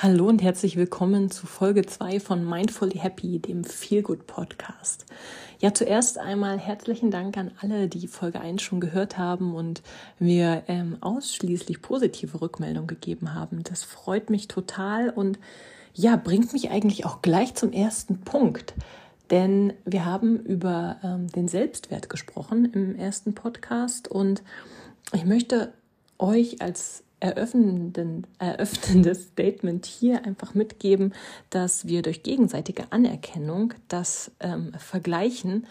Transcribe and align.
Hallo 0.00 0.28
und 0.28 0.40
herzlich 0.42 0.76
willkommen 0.76 1.28
zu 1.28 1.48
Folge 1.48 1.84
2 1.84 2.20
von 2.20 2.48
Mindfully 2.48 3.00
Happy, 3.00 3.40
dem 3.40 3.64
Feelgood 3.64 4.28
Podcast. 4.28 5.06
Ja, 5.58 5.74
zuerst 5.74 6.18
einmal 6.18 6.56
herzlichen 6.56 7.10
Dank 7.10 7.36
an 7.36 7.50
alle, 7.60 7.88
die 7.88 8.06
Folge 8.06 8.40
1 8.40 8.62
schon 8.62 8.78
gehört 8.78 9.18
haben 9.18 9.56
und 9.56 9.82
mir 10.20 10.62
ähm, 10.68 10.98
ausschließlich 11.00 11.82
positive 11.82 12.40
Rückmeldungen 12.40 12.86
gegeben 12.86 13.34
haben. 13.34 13.64
Das 13.64 13.82
freut 13.82 14.30
mich 14.30 14.46
total 14.46 15.10
und 15.10 15.40
ja, 15.94 16.14
bringt 16.14 16.52
mich 16.52 16.70
eigentlich 16.70 17.04
auch 17.04 17.20
gleich 17.20 17.56
zum 17.56 17.72
ersten 17.72 18.20
Punkt. 18.20 18.74
Denn 19.32 19.72
wir 19.84 20.04
haben 20.04 20.38
über 20.38 20.98
ähm, 21.02 21.26
den 21.26 21.48
Selbstwert 21.48 22.08
gesprochen 22.08 22.70
im 22.72 22.94
ersten 22.94 23.34
Podcast 23.34 24.06
und 24.06 24.44
ich 25.12 25.24
möchte 25.24 25.72
euch 26.20 26.62
als 26.62 27.02
eröffnendes 27.20 29.22
Statement 29.22 29.86
hier 29.86 30.24
einfach 30.24 30.54
mitgeben, 30.54 31.14
dass 31.50 31.86
wir 31.86 32.02
durch 32.02 32.22
gegenseitige 32.22 32.90
Anerkennung 32.90 33.74
das 33.88 34.30
ähm, 34.40 34.72
Vergleichen 34.78 35.66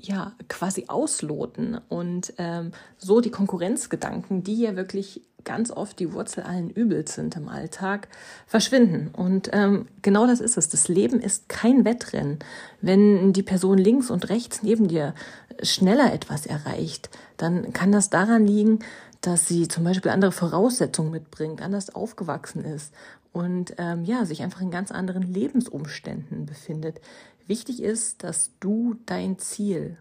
ja 0.00 0.32
quasi 0.48 0.84
ausloten 0.86 1.80
und 1.88 2.32
ähm, 2.38 2.70
so 2.98 3.20
die 3.20 3.30
Konkurrenzgedanken, 3.30 4.44
die 4.44 4.62
ja 4.62 4.76
wirklich 4.76 5.22
ganz 5.44 5.70
oft 5.70 5.98
die 5.98 6.12
Wurzel 6.12 6.42
allen 6.42 6.70
Übels 6.70 7.14
sind 7.14 7.36
im 7.36 7.48
Alltag, 7.48 8.08
verschwinden. 8.46 9.08
Und 9.08 9.50
ähm, 9.52 9.86
genau 10.02 10.26
das 10.26 10.40
ist 10.40 10.58
es. 10.58 10.68
Das 10.68 10.88
Leben 10.88 11.20
ist 11.20 11.48
kein 11.48 11.84
Wettrennen. 11.84 12.38
Wenn 12.82 13.32
die 13.32 13.42
Person 13.42 13.78
links 13.78 14.10
und 14.10 14.28
rechts 14.28 14.62
neben 14.62 14.88
dir 14.88 15.14
schneller 15.62 16.12
etwas 16.12 16.44
erreicht, 16.44 17.08
dann 17.38 17.72
kann 17.72 17.92
das 17.92 18.10
daran 18.10 18.46
liegen, 18.46 18.80
dass 19.20 19.48
sie 19.48 19.68
zum 19.68 19.84
Beispiel 19.84 20.10
andere 20.10 20.32
Voraussetzungen 20.32 21.10
mitbringt, 21.10 21.60
anders 21.60 21.94
aufgewachsen 21.94 22.64
ist 22.64 22.94
und 23.32 23.74
ähm, 23.78 24.04
ja, 24.04 24.24
sich 24.24 24.42
einfach 24.42 24.60
in 24.60 24.70
ganz 24.70 24.90
anderen 24.90 25.22
Lebensumständen 25.22 26.46
befindet. 26.46 27.00
Wichtig 27.46 27.82
ist, 27.82 28.24
dass 28.24 28.50
du 28.60 28.96
dein 29.06 29.38
Ziel 29.38 29.96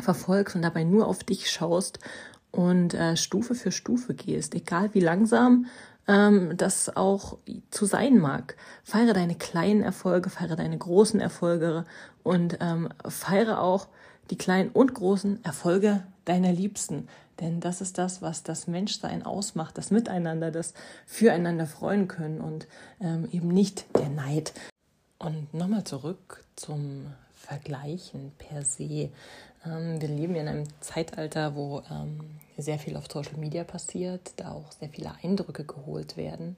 verfolgst 0.00 0.56
und 0.56 0.62
dabei 0.62 0.84
nur 0.84 1.06
auf 1.06 1.24
dich 1.24 1.50
schaust 1.50 1.98
und 2.50 2.94
äh, 2.94 3.16
Stufe 3.16 3.54
für 3.54 3.72
Stufe 3.72 4.14
gehst, 4.14 4.54
egal 4.54 4.94
wie 4.94 5.00
langsam 5.00 5.66
ähm, 6.06 6.56
das 6.56 6.96
auch 6.96 7.38
zu 7.70 7.84
sein 7.84 8.18
mag. 8.18 8.56
Feiere 8.82 9.12
deine 9.12 9.34
kleinen 9.34 9.82
Erfolge, 9.82 10.30
feiere 10.30 10.56
deine 10.56 10.78
großen 10.78 11.20
Erfolge 11.20 11.84
und 12.22 12.58
ähm, 12.60 12.88
feiere 13.06 13.60
auch 13.60 13.88
die 14.30 14.38
kleinen 14.38 14.70
und 14.70 14.94
großen 14.94 15.44
Erfolge 15.44 16.02
deiner 16.24 16.52
Liebsten. 16.52 17.08
Denn 17.40 17.60
das 17.60 17.80
ist 17.80 17.98
das, 17.98 18.20
was 18.20 18.42
das 18.42 18.66
Menschsein 18.66 19.24
ausmacht, 19.24 19.78
das 19.78 19.90
Miteinander, 19.90 20.50
das 20.50 20.74
Füreinander 21.06 21.66
freuen 21.66 22.08
können 22.08 22.40
und 22.40 22.66
ähm, 23.00 23.28
eben 23.30 23.48
nicht 23.48 23.86
der 23.96 24.08
Neid. 24.08 24.52
Und 25.18 25.52
nochmal 25.54 25.84
zurück 25.84 26.44
zum 26.56 27.06
Vergleichen 27.34 28.32
per 28.38 28.64
se. 28.64 29.10
Ähm, 29.64 30.00
wir 30.00 30.08
leben 30.08 30.34
in 30.34 30.48
einem 30.48 30.64
Zeitalter, 30.80 31.54
wo 31.54 31.82
ähm, 31.90 32.20
sehr 32.56 32.78
viel 32.78 32.96
auf 32.96 33.10
Social 33.10 33.36
Media 33.36 33.64
passiert, 33.64 34.32
da 34.36 34.52
auch 34.52 34.72
sehr 34.72 34.88
viele 34.88 35.12
Eindrücke 35.22 35.64
geholt 35.64 36.16
werden 36.16 36.56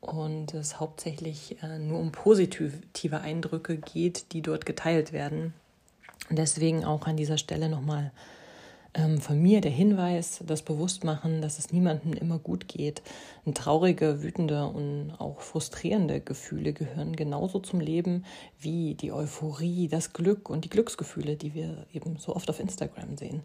und 0.00 0.54
es 0.54 0.78
hauptsächlich 0.78 1.62
äh, 1.62 1.78
nur 1.78 1.98
um 1.98 2.12
positive 2.12 3.20
Eindrücke 3.20 3.78
geht, 3.78 4.32
die 4.32 4.42
dort 4.42 4.66
geteilt 4.66 5.12
werden. 5.12 5.54
Deswegen 6.30 6.84
auch 6.84 7.06
an 7.06 7.16
dieser 7.16 7.38
Stelle 7.38 7.68
nochmal 7.68 8.04
ähm, 8.04 8.37
von 9.20 9.40
mir 9.40 9.60
der 9.60 9.70
Hinweis, 9.70 10.42
das 10.46 10.62
Bewusstmachen, 10.62 11.40
dass 11.40 11.58
es 11.58 11.72
niemandem 11.72 12.14
immer 12.14 12.38
gut 12.38 12.68
geht. 12.68 13.02
Und 13.44 13.56
traurige, 13.56 14.22
wütende 14.22 14.66
und 14.66 15.12
auch 15.18 15.40
frustrierende 15.40 16.20
Gefühle 16.20 16.72
gehören 16.72 17.14
genauso 17.14 17.60
zum 17.60 17.80
Leben 17.80 18.24
wie 18.58 18.94
die 18.94 19.12
Euphorie, 19.12 19.88
das 19.88 20.12
Glück 20.12 20.50
und 20.50 20.64
die 20.64 20.70
Glücksgefühle, 20.70 21.36
die 21.36 21.54
wir 21.54 21.86
eben 21.92 22.16
so 22.18 22.34
oft 22.34 22.48
auf 22.50 22.60
Instagram 22.60 23.16
sehen. 23.16 23.42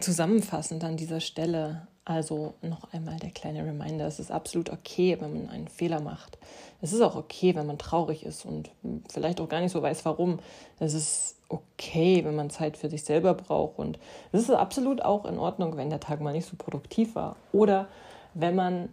Zusammenfassend 0.00 0.84
an 0.84 0.96
dieser 0.96 1.20
Stelle 1.20 1.86
also 2.04 2.54
noch 2.62 2.92
einmal 2.92 3.16
der 3.18 3.30
kleine 3.30 3.64
Reminder, 3.64 4.06
es 4.06 4.18
ist 4.18 4.32
absolut 4.32 4.70
okay, 4.70 5.16
wenn 5.20 5.32
man 5.32 5.48
einen 5.50 5.68
Fehler 5.68 6.00
macht. 6.00 6.36
Es 6.80 6.92
ist 6.92 7.00
auch 7.00 7.14
okay, 7.14 7.54
wenn 7.54 7.66
man 7.66 7.78
traurig 7.78 8.24
ist 8.26 8.44
und 8.44 8.70
vielleicht 9.08 9.40
auch 9.40 9.48
gar 9.48 9.60
nicht 9.60 9.70
so 9.70 9.82
weiß, 9.82 10.04
warum. 10.04 10.40
Es 10.80 10.94
ist 10.94 11.36
okay, 11.48 12.24
wenn 12.24 12.34
man 12.34 12.50
Zeit 12.50 12.76
für 12.76 12.90
sich 12.90 13.04
selber 13.04 13.34
braucht 13.34 13.78
und 13.78 13.98
es 14.32 14.42
ist 14.42 14.50
absolut 14.50 15.02
auch 15.02 15.24
in 15.26 15.38
Ordnung, 15.38 15.76
wenn 15.76 15.90
der 15.90 16.00
Tag 16.00 16.20
mal 16.20 16.32
nicht 16.32 16.48
so 16.48 16.56
produktiv 16.56 17.14
war 17.14 17.36
oder 17.52 17.88
wenn 18.34 18.56
man 18.56 18.88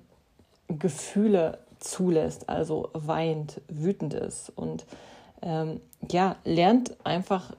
Gefühle 0.68 1.60
zulässt, 1.80 2.48
also 2.48 2.90
weint, 2.94 3.62
wütend 3.70 4.14
ist 4.14 4.52
und 4.56 4.86
ähm, 5.42 5.80
ja, 6.12 6.36
lernt 6.44 6.96
einfach 7.06 7.56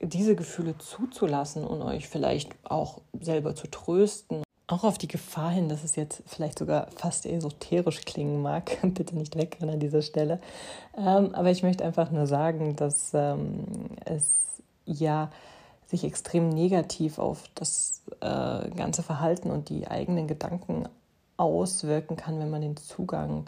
diese 0.00 0.36
Gefühle 0.36 0.76
zuzulassen 0.78 1.64
und 1.64 1.82
euch 1.82 2.08
vielleicht 2.08 2.52
auch 2.64 3.00
selber 3.18 3.54
zu 3.54 3.68
trösten. 3.68 4.42
Auch 4.66 4.84
auf 4.84 4.96
die 4.96 5.08
Gefahr 5.08 5.50
hin, 5.50 5.68
dass 5.68 5.84
es 5.84 5.94
jetzt 5.96 6.22
vielleicht 6.26 6.58
sogar 6.58 6.88
fast 6.96 7.26
esoterisch 7.26 8.02
klingen 8.02 8.42
mag. 8.42 8.78
Bitte 8.82 9.16
nicht 9.16 9.36
wegrennen 9.36 9.74
an 9.74 9.80
dieser 9.80 10.02
Stelle. 10.02 10.40
Ähm, 10.96 11.34
aber 11.34 11.50
ich 11.50 11.62
möchte 11.62 11.84
einfach 11.84 12.10
nur 12.10 12.26
sagen, 12.26 12.76
dass 12.76 13.12
ähm, 13.14 13.64
es 14.04 14.62
ja 14.86 15.30
sich 15.86 16.04
extrem 16.04 16.48
negativ 16.48 17.18
auf 17.18 17.44
das 17.54 18.02
äh, 18.20 18.70
ganze 18.70 19.02
Verhalten 19.02 19.50
und 19.50 19.68
die 19.68 19.86
eigenen 19.86 20.26
Gedanken 20.26 20.88
auswirken 21.36 22.16
kann, 22.16 22.38
wenn 22.38 22.50
man 22.50 22.62
den 22.62 22.76
Zugang 22.76 23.46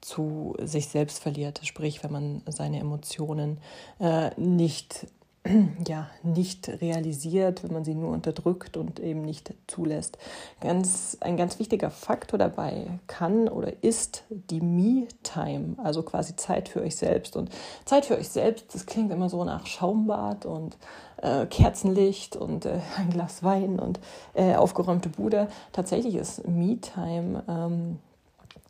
zu 0.00 0.54
sich 0.60 0.88
selbst 0.88 1.20
verliert. 1.20 1.60
Sprich, 1.64 2.02
wenn 2.02 2.12
man 2.12 2.42
seine 2.46 2.80
Emotionen 2.80 3.58
äh, 4.00 4.30
nicht 4.38 5.06
ja, 5.88 6.08
nicht 6.22 6.68
realisiert, 6.68 7.64
wenn 7.64 7.72
man 7.72 7.84
sie 7.84 7.94
nur 7.94 8.10
unterdrückt 8.10 8.76
und 8.76 9.00
eben 9.00 9.22
nicht 9.22 9.52
zulässt. 9.66 10.16
Ganz, 10.60 11.16
ein 11.20 11.36
ganz 11.36 11.58
wichtiger 11.58 11.90
Faktor 11.90 12.38
dabei 12.38 13.00
kann 13.08 13.48
oder 13.48 13.82
ist 13.82 14.22
die 14.30 14.60
Me-Time, 14.60 15.74
also 15.82 16.02
quasi 16.04 16.36
Zeit 16.36 16.68
für 16.68 16.80
euch 16.80 16.94
selbst. 16.94 17.36
Und 17.36 17.50
Zeit 17.84 18.06
für 18.06 18.16
euch 18.16 18.28
selbst, 18.28 18.72
das 18.72 18.86
klingt 18.86 19.10
immer 19.10 19.28
so 19.28 19.42
nach 19.42 19.66
Schaumbad 19.66 20.46
und 20.46 20.76
äh, 21.16 21.46
Kerzenlicht 21.46 22.36
und 22.36 22.64
äh, 22.64 22.78
ein 22.96 23.10
Glas 23.10 23.42
Wein 23.42 23.80
und 23.80 23.98
äh, 24.34 24.54
aufgeräumte 24.54 25.08
Bude. 25.08 25.48
Tatsächlich 25.72 26.14
ist 26.14 26.46
Me-Time 26.46 27.42
ähm, 27.48 27.98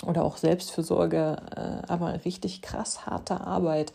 oder 0.06 0.24
auch 0.24 0.38
Selbstfürsorge 0.38 1.36
äh, 1.54 1.92
aber 1.92 2.24
richtig 2.24 2.62
krass 2.62 3.04
harte 3.04 3.42
Arbeit, 3.42 3.92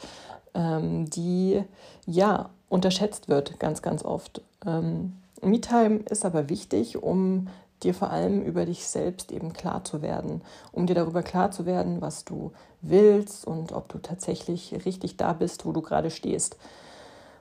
ähm, 0.53 1.09
die 1.09 1.63
ja 2.05 2.51
unterschätzt 2.69 3.29
wird, 3.29 3.59
ganz, 3.59 3.81
ganz 3.81 4.03
oft. 4.03 4.41
Ähm, 4.65 5.13
Me-Time 5.41 5.99
ist 6.09 6.25
aber 6.25 6.49
wichtig, 6.49 7.01
um 7.01 7.47
dir 7.83 7.93
vor 7.93 8.09
allem 8.09 8.41
über 8.41 8.65
dich 8.65 8.87
selbst 8.87 9.31
eben 9.31 9.53
klar 9.53 9.83
zu 9.83 10.01
werden, 10.01 10.41
um 10.71 10.87
dir 10.87 10.95
darüber 10.95 11.21
klar 11.21 11.51
zu 11.51 11.65
werden, 11.65 12.01
was 12.01 12.25
du 12.25 12.51
willst 12.81 13.45
und 13.45 13.71
ob 13.71 13.87
du 13.89 13.99
tatsächlich 13.99 14.73
richtig 14.85 15.17
da 15.17 15.33
bist, 15.33 15.65
wo 15.65 15.71
du 15.71 15.81
gerade 15.81 16.09
stehst. 16.09 16.57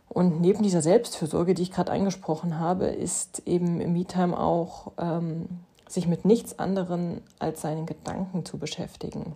Und 0.09 0.41
neben 0.41 0.63
dieser 0.63 0.83
Selbstfürsorge, 0.83 1.55
die 1.55 1.63
ich 1.63 1.73
gerade 1.73 1.91
angesprochen 1.91 2.59
habe, 2.59 2.87
ist 2.87 3.43
eben 3.47 3.81
im 3.81 4.35
auch 4.35 4.93
ähm, 4.99 5.47
sich 5.89 6.07
mit 6.07 6.25
nichts 6.25 6.59
anderem 6.59 7.23
als 7.39 7.63
seinen 7.63 7.87
Gedanken 7.87 8.45
zu 8.45 8.59
beschäftigen 8.59 9.35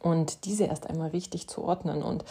und 0.00 0.44
diese 0.44 0.64
erst 0.64 0.88
einmal 0.88 1.10
richtig 1.10 1.48
zu 1.48 1.64
ordnen. 1.64 2.02
Und 2.02 2.24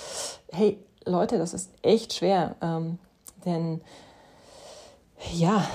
hey, 0.52 0.80
Leute, 1.06 1.38
das 1.38 1.54
ist 1.54 1.72
echt 1.82 2.14
schwer, 2.14 2.56
ähm, 2.62 3.00
denn 3.46 3.82
ja, 5.34 5.66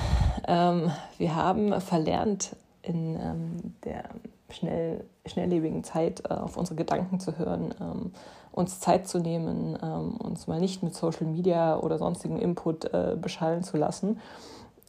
ähm, 0.46 0.90
wir 1.18 1.34
haben 1.34 1.80
verlernt 1.80 2.56
in 2.82 3.16
ähm, 3.16 3.74
der 3.84 4.04
schnell, 4.50 5.04
schnelllebigen 5.26 5.84
Zeit 5.84 6.22
äh, 6.28 6.34
auf 6.34 6.56
unsere 6.56 6.76
Gedanken 6.76 7.20
zu 7.20 7.38
hören, 7.38 7.74
ähm, 7.80 8.12
uns 8.52 8.80
Zeit 8.80 9.08
zu 9.08 9.18
nehmen, 9.18 9.78
ähm, 9.82 10.16
uns 10.16 10.46
mal 10.46 10.60
nicht 10.60 10.82
mit 10.82 10.94
Social 10.94 11.26
Media 11.26 11.78
oder 11.78 11.98
sonstigen 11.98 12.38
Input 12.38 12.92
äh, 12.92 13.16
beschallen 13.20 13.62
zu 13.62 13.76
lassen. 13.76 14.18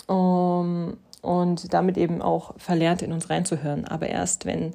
Um, 0.07 0.97
und 1.21 1.71
damit 1.73 1.97
eben 1.97 2.21
auch 2.21 2.53
verlernt, 2.57 3.03
in 3.03 3.13
uns 3.13 3.29
reinzuhören. 3.29 3.85
Aber 3.85 4.07
erst 4.07 4.45
wenn 4.45 4.73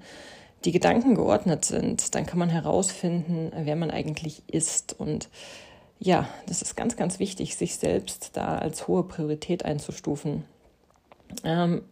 die 0.64 0.72
Gedanken 0.72 1.14
geordnet 1.14 1.64
sind, 1.64 2.14
dann 2.14 2.26
kann 2.26 2.38
man 2.38 2.48
herausfinden, 2.48 3.52
wer 3.56 3.76
man 3.76 3.90
eigentlich 3.90 4.42
ist. 4.48 4.98
Und 4.98 5.28
ja, 5.98 6.28
das 6.46 6.62
ist 6.62 6.76
ganz, 6.76 6.96
ganz 6.96 7.18
wichtig, 7.18 7.56
sich 7.56 7.76
selbst 7.76 8.30
da 8.34 8.58
als 8.58 8.88
hohe 8.88 9.04
Priorität 9.04 9.64
einzustufen. 9.64 10.44
Ähm, 11.44 11.82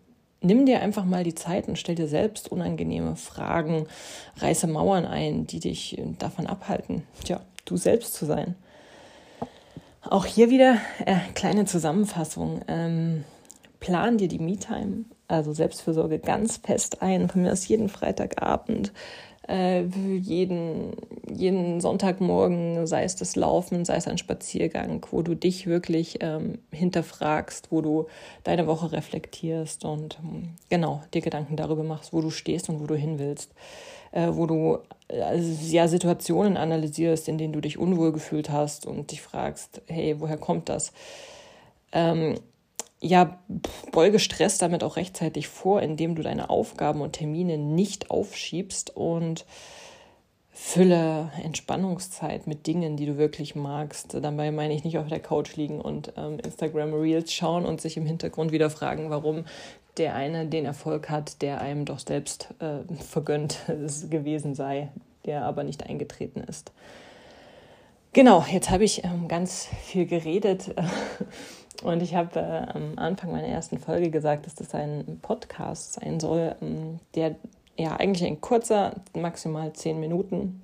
nimm 0.40 0.66
dir 0.66 0.80
einfach 0.80 1.04
mal 1.04 1.24
die 1.24 1.34
Zeit 1.34 1.68
und 1.68 1.78
stell 1.78 1.94
dir 1.94 2.08
selbst 2.08 2.50
unangenehme 2.50 3.16
Fragen, 3.16 3.86
reiße 4.36 4.66
Mauern 4.66 5.06
ein, 5.06 5.46
die 5.46 5.60
dich 5.60 6.00
davon 6.18 6.46
abhalten, 6.46 7.04
tja, 7.24 7.40
du 7.64 7.76
selbst 7.76 8.14
zu 8.14 8.26
sein. 8.26 8.56
Auch 10.02 10.26
hier 10.26 10.50
wieder 10.50 10.76
äh, 11.06 11.16
kleine 11.34 11.64
Zusammenfassung. 11.64 12.60
Ähm, 12.68 13.24
plan 13.80 14.18
dir 14.18 14.28
die 14.28 14.38
Me-Time 14.38 15.04
also 15.28 15.52
Selbstfürsorge 15.52 16.18
ganz 16.18 16.58
fest 16.58 17.02
ein. 17.02 17.28
Von 17.28 17.42
mir 17.42 17.52
aus 17.52 17.66
jeden 17.68 17.88
Freitagabend, 17.88 18.92
äh, 19.48 19.82
jeden, 19.82 20.96
jeden 21.30 21.80
Sonntagmorgen, 21.80 22.86
sei 22.86 23.04
es 23.04 23.16
das 23.16 23.36
Laufen, 23.36 23.84
sei 23.84 23.96
es 23.96 24.08
ein 24.08 24.18
Spaziergang, 24.18 25.06
wo 25.10 25.22
du 25.22 25.34
dich 25.34 25.66
wirklich 25.66 26.18
ähm, 26.20 26.58
hinterfragst, 26.70 27.70
wo 27.70 27.80
du 27.80 28.06
deine 28.42 28.66
Woche 28.66 28.92
reflektierst 28.92 29.84
und 29.84 30.18
ähm, 30.22 30.50
genau 30.70 31.02
dir 31.12 31.20
Gedanken 31.20 31.56
darüber 31.56 31.82
machst, 31.82 32.12
wo 32.12 32.20
du 32.20 32.30
stehst 32.30 32.68
und 32.68 32.80
wo 32.80 32.86
du 32.86 32.94
hin 32.94 33.18
willst. 33.18 33.52
Äh, 34.12 34.28
wo 34.30 34.46
du 34.46 34.78
äh, 35.08 35.40
ja 35.40 35.88
Situationen 35.88 36.56
analysierst, 36.56 37.28
in 37.28 37.36
denen 37.36 37.52
du 37.52 37.60
dich 37.60 37.78
unwohl 37.78 38.12
gefühlt 38.12 38.48
hast 38.48 38.86
und 38.86 39.10
dich 39.10 39.20
fragst, 39.20 39.82
hey, 39.88 40.20
woher 40.20 40.36
kommt 40.36 40.68
das? 40.68 40.92
Ähm, 41.90 42.36
ja, 43.04 43.38
beuge 43.92 44.18
Stress 44.18 44.58
damit 44.58 44.82
auch 44.82 44.96
rechtzeitig 44.96 45.48
vor, 45.48 45.82
indem 45.82 46.14
du 46.14 46.22
deine 46.22 46.48
Aufgaben 46.48 47.02
und 47.02 47.12
Termine 47.12 47.58
nicht 47.58 48.10
aufschiebst 48.10 48.96
und 48.96 49.44
fülle 50.50 51.30
Entspannungszeit 51.42 52.46
mit 52.46 52.66
Dingen, 52.66 52.96
die 52.96 53.06
du 53.06 53.18
wirklich 53.18 53.54
magst. 53.54 54.14
Dabei 54.14 54.50
meine 54.52 54.72
ich 54.72 54.84
nicht 54.84 54.98
auf 54.98 55.08
der 55.08 55.20
Couch 55.20 55.56
liegen 55.56 55.80
und 55.80 56.12
ähm, 56.16 56.38
Instagram 56.38 56.94
Reels 56.94 57.32
schauen 57.32 57.66
und 57.66 57.80
sich 57.80 57.96
im 57.96 58.06
Hintergrund 58.06 58.52
wieder 58.52 58.70
fragen, 58.70 59.10
warum 59.10 59.44
der 59.98 60.14
eine 60.14 60.46
den 60.46 60.64
Erfolg 60.64 61.10
hat, 61.10 61.42
der 61.42 61.60
einem 61.60 61.84
doch 61.84 61.98
selbst 61.98 62.54
äh, 62.60 62.94
vergönnt 63.02 63.58
gewesen 64.10 64.54
sei, 64.54 64.88
der 65.26 65.44
aber 65.44 65.64
nicht 65.64 65.84
eingetreten 65.84 66.40
ist. 66.40 66.72
Genau, 68.14 68.44
jetzt 68.50 68.70
habe 68.70 68.84
ich 68.84 69.04
ähm, 69.04 69.28
ganz 69.28 69.68
viel 69.82 70.06
geredet. 70.06 70.74
Und 71.84 72.02
ich 72.02 72.14
habe 72.14 72.40
äh, 72.40 72.72
am 72.72 72.94
Anfang 72.96 73.30
meiner 73.30 73.46
ersten 73.46 73.78
Folge 73.78 74.10
gesagt, 74.10 74.46
dass 74.46 74.54
das 74.54 74.74
ein 74.74 75.18
Podcast 75.20 75.94
sein 75.94 76.18
soll, 76.18 76.56
ähm, 76.62 76.98
der 77.14 77.36
ja 77.76 77.96
eigentlich 77.96 78.26
ein 78.26 78.40
kurzer, 78.40 78.94
maximal 79.14 79.72
zehn 79.74 80.00
Minuten 80.00 80.62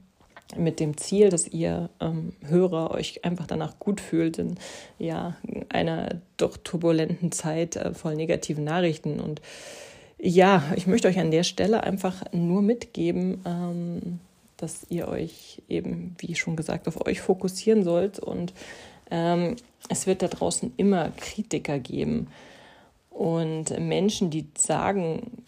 mit 0.56 0.81
dem 0.81 0.96
Ziel, 0.96 1.28
dass 1.28 1.46
ihr 1.46 1.90
ähm, 2.00 2.32
Hörer 2.46 2.90
euch 2.93 3.25
einfach 3.25 3.46
danach 3.46 3.78
gut 3.78 4.00
fühlt 4.00 4.38
in 4.38 4.56
ja, 4.99 5.37
einer 5.69 6.20
doch 6.38 6.56
turbulenten 6.56 7.32
Zeit 7.32 7.76
äh, 7.76 7.93
voll 7.93 8.17
negativen 8.17 8.64
Nachrichten. 8.64 9.20
Und 9.20 9.43
ja, 10.19 10.62
ich 10.75 10.87
möchte 10.87 11.08
euch 11.08 11.19
an 11.19 11.31
der 11.31 11.44
Stelle 11.44 11.82
einfach 11.82 12.25
nur 12.32 12.62
mitgeben, 12.62 13.43
ähm, 13.44 14.20
dass 14.56 14.87
ihr 14.88 15.08
euch 15.08 15.61
eben, 15.69 16.17
wie 16.19 16.34
schon 16.34 16.56
gesagt, 16.56 16.88
auf 16.88 17.06
euch 17.06 17.20
fokussieren 17.20 17.84
sollt 17.84 18.19
und 18.19 18.55
ähm, 19.11 19.57
es 19.89 20.07
wird 20.07 20.23
da 20.23 20.29
draußen 20.29 20.73
immer 20.77 21.11
Kritiker 21.11 21.79
geben 21.79 22.29
und 23.21 23.79
Menschen, 23.79 24.31
die 24.31 24.47
sagen, 24.57 25.45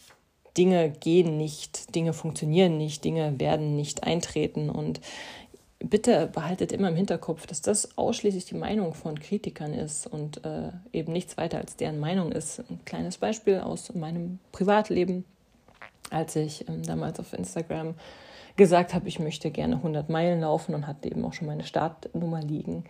Dinge 0.56 0.90
gehen 0.90 1.38
nicht, 1.38 1.94
Dinge 1.94 2.12
funktionieren 2.12 2.76
nicht, 2.76 3.04
Dinge 3.04 3.40
werden 3.40 3.76
nicht 3.76 4.04
eintreten. 4.04 4.68
Und 4.68 5.00
bitte 5.78 6.26
behaltet 6.26 6.72
immer 6.72 6.90
im 6.90 6.96
Hinterkopf, 6.96 7.46
dass 7.46 7.62
das 7.62 7.96
ausschließlich 7.96 8.44
die 8.44 8.56
Meinung 8.56 8.92
von 8.92 9.18
Kritikern 9.18 9.72
ist 9.72 10.06
und 10.06 10.44
äh, 10.44 10.70
eben 10.92 11.12
nichts 11.12 11.38
weiter 11.38 11.58
als 11.58 11.76
deren 11.76 11.98
Meinung 11.98 12.32
ist. 12.32 12.58
Ein 12.58 12.80
kleines 12.84 13.18
Beispiel 13.18 13.60
aus 13.60 13.94
meinem 13.94 14.38
Privatleben, 14.52 15.24
als 16.10 16.36
ich 16.36 16.68
ähm, 16.68 16.82
damals 16.82 17.18
auf 17.20 17.32
Instagram 17.32 17.94
gesagt 18.56 18.92
habe, 18.92 19.08
ich 19.08 19.18
möchte 19.18 19.50
gerne 19.50 19.76
100 19.76 20.10
Meilen 20.10 20.42
laufen 20.42 20.74
und 20.74 20.86
hatte 20.86 21.10
eben 21.10 21.24
auch 21.24 21.32
schon 21.32 21.46
meine 21.46 21.64
Startnummer 21.64 22.42
liegen 22.42 22.84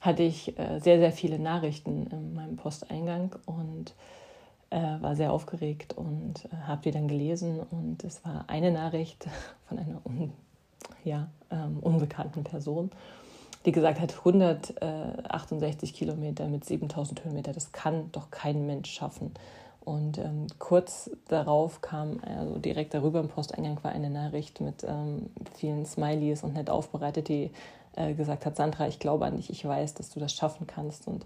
hatte 0.00 0.22
ich 0.22 0.58
äh, 0.58 0.78
sehr, 0.78 0.98
sehr 0.98 1.12
viele 1.12 1.38
Nachrichten 1.38 2.06
in 2.06 2.34
meinem 2.34 2.56
Posteingang 2.56 3.34
und 3.46 3.94
äh, 4.70 5.00
war 5.00 5.16
sehr 5.16 5.32
aufgeregt 5.32 5.94
und 5.96 6.44
äh, 6.46 6.56
habe 6.66 6.82
die 6.82 6.90
dann 6.90 7.08
gelesen. 7.08 7.60
Und 7.70 8.04
es 8.04 8.24
war 8.24 8.44
eine 8.48 8.70
Nachricht 8.70 9.26
von 9.68 9.78
einer 9.78 10.00
un, 10.04 10.32
ja, 11.04 11.28
ähm, 11.50 11.78
unbekannten 11.80 12.44
Person, 12.44 12.90
die 13.64 13.72
gesagt 13.72 14.00
hat, 14.00 14.18
168 14.18 15.92
Kilometer 15.92 16.46
mit 16.46 16.64
7000 16.64 17.24
Höhenmeter, 17.24 17.52
das 17.52 17.72
kann 17.72 18.10
doch 18.12 18.30
kein 18.30 18.66
Mensch 18.66 18.90
schaffen. 18.90 19.32
Und 19.86 20.18
ähm, 20.18 20.48
kurz 20.58 21.08
darauf 21.28 21.80
kam, 21.80 22.20
also 22.24 22.58
direkt 22.58 22.92
darüber 22.92 23.20
im 23.20 23.28
Posteingang 23.28 23.78
war 23.82 23.92
eine 23.92 24.10
Nachricht 24.10 24.60
mit 24.60 24.82
ähm, 24.82 25.30
vielen 25.54 25.86
Smileys 25.86 26.42
und 26.42 26.54
nett 26.54 26.70
aufbereitet, 26.70 27.28
die 27.28 27.52
äh, 27.94 28.12
gesagt 28.14 28.46
hat, 28.46 28.56
Sandra, 28.56 28.88
ich 28.88 28.98
glaube 28.98 29.26
an 29.26 29.36
dich, 29.36 29.48
ich 29.48 29.64
weiß, 29.64 29.94
dass 29.94 30.10
du 30.10 30.18
das 30.18 30.32
schaffen 30.32 30.66
kannst. 30.66 31.06
Und 31.06 31.24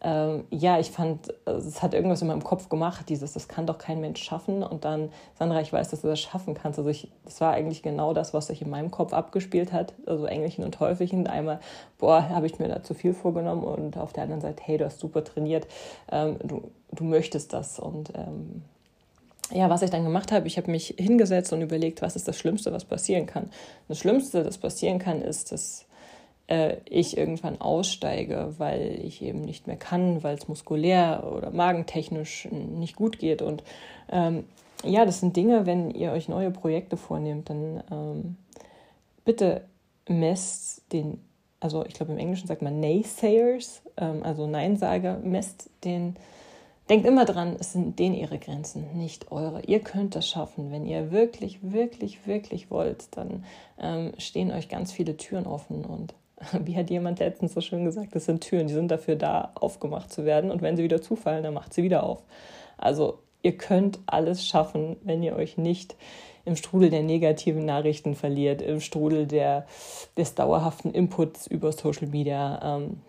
ähm, 0.00 0.44
ja, 0.50 0.78
ich 0.78 0.90
fand, 0.90 1.34
es 1.44 1.82
hat 1.82 1.92
irgendwas 1.92 2.22
in 2.22 2.28
meinem 2.28 2.44
Kopf 2.44 2.68
gemacht, 2.68 3.08
dieses, 3.08 3.32
das 3.32 3.48
kann 3.48 3.66
doch 3.66 3.78
kein 3.78 4.00
Mensch 4.00 4.22
schaffen. 4.22 4.62
Und 4.62 4.84
dann, 4.84 5.10
Sandra, 5.38 5.60
ich 5.60 5.72
weiß, 5.72 5.88
dass 5.88 6.02
du 6.02 6.08
das 6.08 6.20
schaffen 6.20 6.54
kannst. 6.54 6.78
Also 6.78 6.88
ich, 6.88 7.10
das 7.24 7.40
war 7.40 7.52
eigentlich 7.52 7.82
genau 7.82 8.14
das, 8.14 8.32
was 8.32 8.46
sich 8.46 8.62
in 8.62 8.70
meinem 8.70 8.90
Kopf 8.90 9.12
abgespielt 9.12 9.72
hat. 9.72 9.94
Also 10.06 10.26
Engelchen 10.26 10.64
und 10.64 10.72
Teufelchen. 10.72 11.26
Einmal, 11.26 11.60
boah, 11.98 12.28
habe 12.28 12.46
ich 12.46 12.58
mir 12.58 12.68
da 12.68 12.82
zu 12.82 12.94
viel 12.94 13.12
vorgenommen. 13.12 13.64
Und 13.64 13.96
auf 13.98 14.12
der 14.12 14.22
anderen 14.22 14.40
Seite, 14.40 14.62
hey, 14.64 14.78
du 14.78 14.84
hast 14.84 15.00
super 15.00 15.24
trainiert. 15.24 15.66
Ähm, 16.12 16.36
du, 16.44 16.70
du 16.92 17.04
möchtest 17.04 17.52
das. 17.52 17.80
Und 17.80 18.12
ähm, 18.14 18.62
ja, 19.50 19.68
was 19.70 19.82
ich 19.82 19.90
dann 19.90 20.04
gemacht 20.04 20.30
habe, 20.30 20.46
ich 20.46 20.58
habe 20.58 20.70
mich 20.70 20.94
hingesetzt 20.96 21.52
und 21.52 21.62
überlegt, 21.62 22.02
was 22.02 22.14
ist 22.14 22.28
das 22.28 22.38
Schlimmste, 22.38 22.72
was 22.72 22.84
passieren 22.84 23.26
kann. 23.26 23.50
Das 23.88 23.98
Schlimmste, 23.98 24.44
das 24.44 24.58
passieren 24.58 24.98
kann, 24.98 25.22
ist, 25.22 25.50
dass 25.50 25.86
äh, 26.48 26.76
ich 26.84 27.16
irgendwann 27.16 27.60
aussteige, 27.60 28.54
weil 28.58 29.00
ich 29.04 29.22
eben 29.22 29.42
nicht 29.42 29.66
mehr 29.66 29.76
kann, 29.76 30.22
weil 30.22 30.36
es 30.36 30.48
muskulär 30.48 31.30
oder 31.32 31.50
magentechnisch 31.50 32.48
nicht 32.50 32.96
gut 32.96 33.18
geht. 33.18 33.42
Und 33.42 33.62
ähm, 34.10 34.44
ja, 34.84 35.04
das 35.04 35.20
sind 35.20 35.36
Dinge, 35.36 35.66
wenn 35.66 35.90
ihr 35.90 36.12
euch 36.12 36.28
neue 36.28 36.50
Projekte 36.50 36.96
vornehmt, 36.96 37.50
dann 37.50 37.82
ähm, 37.90 38.36
bitte 39.24 39.64
messt 40.08 40.82
den, 40.92 41.20
also 41.60 41.84
ich 41.84 41.94
glaube 41.94 42.12
im 42.12 42.18
Englischen 42.18 42.48
sagt 42.48 42.62
man 42.62 42.80
Naysayers, 42.80 43.82
ähm, 43.96 44.22
also 44.22 44.46
Neinsager, 44.46 45.18
messt 45.18 45.70
den, 45.84 46.16
denkt 46.88 47.06
immer 47.06 47.26
dran, 47.26 47.56
es 47.58 47.72
sind 47.72 47.98
denen 47.98 48.14
ihre 48.14 48.38
Grenzen, 48.38 48.96
nicht 48.96 49.30
eure. 49.30 49.62
Ihr 49.66 49.80
könnt 49.80 50.14
das 50.14 50.26
schaffen, 50.26 50.70
wenn 50.70 50.86
ihr 50.86 51.10
wirklich, 51.10 51.58
wirklich, 51.60 52.26
wirklich 52.26 52.70
wollt, 52.70 53.08
dann 53.16 53.44
ähm, 53.78 54.12
stehen 54.16 54.50
euch 54.50 54.70
ganz 54.70 54.92
viele 54.92 55.16
Türen 55.18 55.46
offen 55.46 55.84
und 55.84 56.14
wie 56.64 56.76
hat 56.76 56.90
jemand 56.90 57.18
letztens 57.18 57.54
so 57.54 57.60
schön 57.60 57.84
gesagt, 57.84 58.14
das 58.14 58.24
sind 58.24 58.42
Türen, 58.42 58.66
die 58.66 58.74
sind 58.74 58.90
dafür 58.90 59.16
da, 59.16 59.52
aufgemacht 59.54 60.12
zu 60.12 60.24
werden. 60.24 60.50
Und 60.50 60.62
wenn 60.62 60.76
sie 60.76 60.82
wieder 60.82 61.02
zufallen, 61.02 61.42
dann 61.42 61.54
macht 61.54 61.74
sie 61.74 61.82
wieder 61.82 62.04
auf. 62.04 62.22
Also 62.76 63.18
ihr 63.42 63.56
könnt 63.56 63.98
alles 64.06 64.46
schaffen, 64.46 64.96
wenn 65.02 65.22
ihr 65.22 65.36
euch 65.36 65.58
nicht 65.58 65.96
im 66.44 66.56
Strudel 66.56 66.90
der 66.90 67.02
negativen 67.02 67.64
Nachrichten 67.64 68.14
verliert, 68.14 68.62
im 68.62 68.80
Strudel 68.80 69.26
der, 69.26 69.66
des 70.16 70.34
dauerhaften 70.34 70.92
Inputs 70.92 71.46
über 71.46 71.72
Social 71.72 72.08
Media. 72.08 72.78
Ähm, 72.78 73.00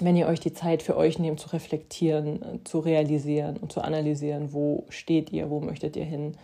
wenn 0.00 0.16
ihr 0.16 0.26
euch 0.26 0.40
die 0.40 0.52
Zeit 0.52 0.82
für 0.82 0.96
euch 0.96 1.18
nehmt, 1.18 1.38
zu 1.38 1.50
reflektieren, 1.50 2.60
zu 2.64 2.80
realisieren 2.80 3.56
und 3.58 3.72
zu 3.72 3.82
analysieren, 3.82 4.52
wo 4.52 4.84
steht 4.88 5.30
ihr, 5.30 5.48
wo 5.50 5.60
möchtet 5.60 5.96
ihr 5.96 6.04
hin, 6.04 6.36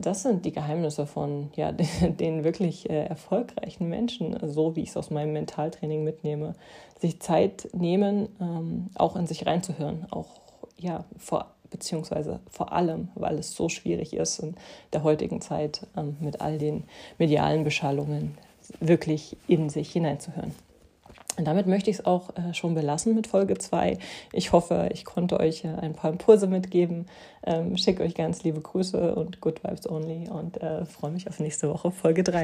das 0.00 0.22
sind 0.22 0.44
die 0.44 0.52
Geheimnisse 0.52 1.04
von 1.06 1.50
ja, 1.56 1.72
den 2.02 2.44
wirklich 2.44 2.88
äh, 2.88 3.06
erfolgreichen 3.06 3.88
Menschen, 3.88 4.38
so 4.48 4.76
wie 4.76 4.82
ich 4.82 4.90
es 4.90 4.96
aus 4.96 5.10
meinem 5.10 5.32
Mentaltraining 5.32 6.04
mitnehme. 6.04 6.54
Sich 7.00 7.20
Zeit 7.20 7.68
nehmen, 7.72 8.28
ähm, 8.40 8.90
auch 8.94 9.16
in 9.16 9.26
sich 9.26 9.46
reinzuhören, 9.46 10.06
auch 10.10 10.28
ja, 10.76 11.04
vor, 11.16 11.46
beziehungsweise 11.70 12.40
vor 12.50 12.72
allem, 12.72 13.08
weil 13.14 13.38
es 13.38 13.54
so 13.54 13.68
schwierig 13.68 14.14
ist 14.14 14.38
in 14.38 14.54
der 14.92 15.02
heutigen 15.02 15.40
Zeit 15.40 15.86
ähm, 15.96 16.16
mit 16.20 16.40
all 16.40 16.58
den 16.58 16.84
medialen 17.18 17.64
Beschallungen 17.64 18.38
wirklich 18.80 19.36
in 19.48 19.70
sich 19.70 19.90
hineinzuhören. 19.90 20.54
Und 21.38 21.46
damit 21.46 21.68
möchte 21.68 21.88
ich 21.88 22.00
es 22.00 22.04
auch 22.04 22.30
äh, 22.30 22.52
schon 22.52 22.74
belassen 22.74 23.14
mit 23.14 23.28
Folge 23.28 23.56
2. 23.56 23.96
Ich 24.32 24.50
hoffe, 24.52 24.88
ich 24.92 25.04
konnte 25.04 25.38
euch 25.38 25.64
äh, 25.64 25.68
ein 25.68 25.92
paar 25.92 26.10
Impulse 26.10 26.48
mitgeben. 26.48 27.06
Ähm, 27.46 27.76
schicke 27.76 28.02
euch 28.02 28.14
ganz 28.14 28.42
liebe 28.42 28.60
Grüße 28.60 29.14
und 29.14 29.40
Good 29.40 29.62
Vibes 29.62 29.88
Only 29.88 30.28
und 30.28 30.60
äh, 30.60 30.84
freue 30.84 31.12
mich 31.12 31.28
auf 31.28 31.38
nächste 31.38 31.70
Woche, 31.70 31.92
Folge 31.92 32.24
3. 32.24 32.36